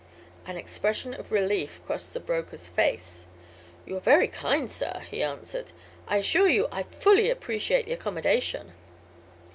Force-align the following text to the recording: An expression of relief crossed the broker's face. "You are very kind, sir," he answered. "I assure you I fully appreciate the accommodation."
An 0.47 0.57
expression 0.57 1.13
of 1.13 1.31
relief 1.31 1.79
crossed 1.85 2.15
the 2.15 2.19
broker's 2.19 2.67
face. 2.67 3.27
"You 3.85 3.97
are 3.97 4.01
very 4.01 4.27
kind, 4.27 4.71
sir," 4.71 5.03
he 5.11 5.21
answered. 5.21 5.73
"I 6.07 6.17
assure 6.17 6.49
you 6.49 6.67
I 6.71 6.81
fully 6.81 7.29
appreciate 7.29 7.85
the 7.85 7.93
accommodation." 7.93 8.73